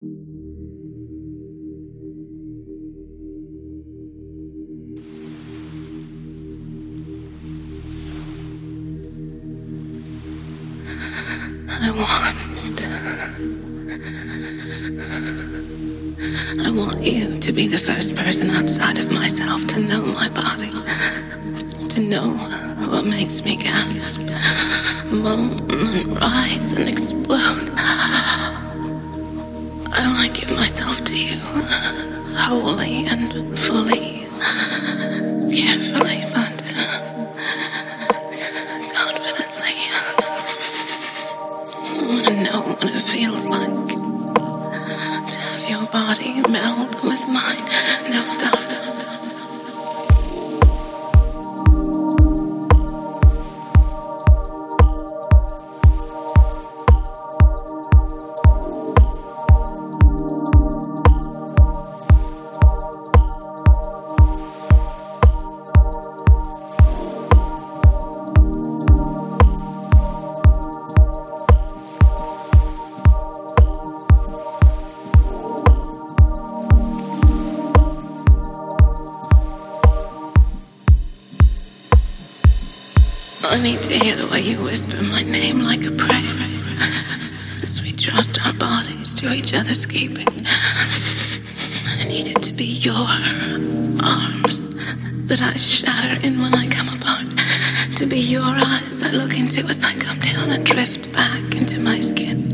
[0.00, 0.04] I
[11.90, 12.86] want.
[16.60, 20.70] I want you to be the first person outside of myself to know my body.
[21.88, 22.36] To know
[22.88, 24.20] what makes me gasp,
[25.10, 25.66] moan,
[26.14, 27.77] writhe and explode.
[30.78, 31.38] Myself to you,
[32.36, 34.26] wholly and fully,
[35.50, 36.54] carefully, but
[38.94, 39.76] confidently.
[41.90, 43.74] I want to know what it feels like
[45.26, 47.77] to have your body meld with mine.
[83.58, 86.38] I need to hear the way you whisper my name like a prayer.
[87.60, 90.28] As we trust our bodies to each other's keeping.
[91.98, 92.94] I need it to be your
[93.98, 94.62] arms
[95.26, 97.26] that I shatter in when I come apart.
[97.96, 101.80] To be your eyes I look into as I come down and drift back into
[101.82, 102.46] my skin.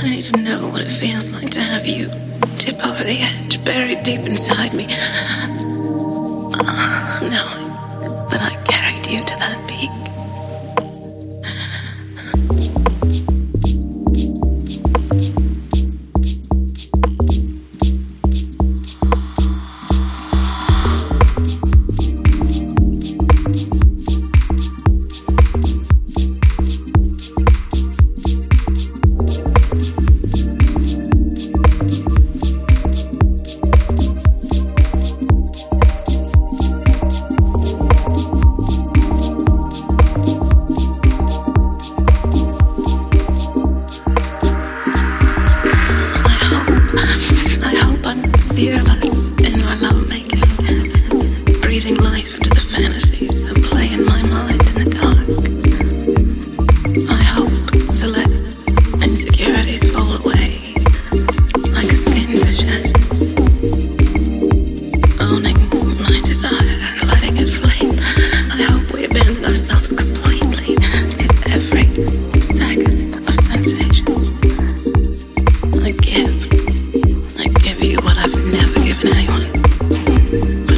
[0.00, 2.08] I need to know what it feels like to have you
[2.56, 4.88] tip over the edge, buried deep inside me.
[80.34, 80.73] But I'm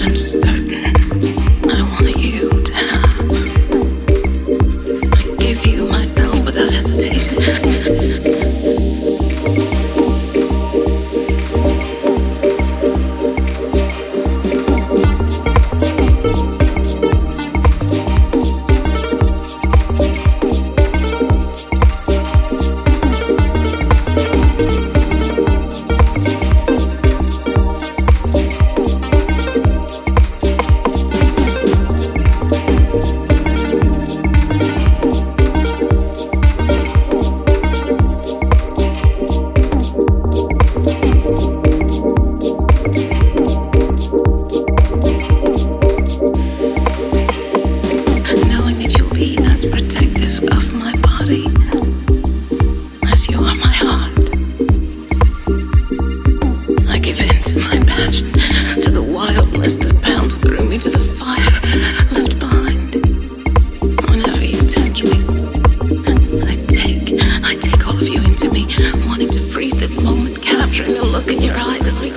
[71.47, 72.16] your eyes as we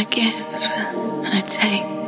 [0.00, 0.34] I give,
[1.26, 1.99] I take.